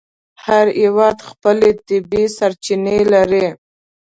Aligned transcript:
هر 0.43 0.67
هېواد 0.81 1.17
خپلې 1.29 1.69
طبیعي 1.87 2.25
سرچینې 2.37 2.97
لري. 3.13 3.47